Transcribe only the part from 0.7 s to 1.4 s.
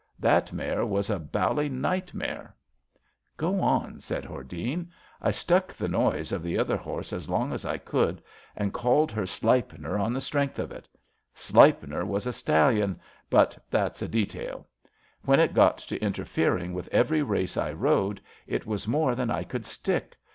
was a